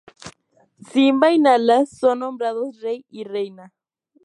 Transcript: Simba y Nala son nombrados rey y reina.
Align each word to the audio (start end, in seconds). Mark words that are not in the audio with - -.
Simba 0.89 1.31
y 1.31 1.37
Nala 1.37 1.85
son 1.85 2.17
nombrados 2.21 2.81
rey 2.81 3.05
y 3.11 3.23
reina. 3.23 3.71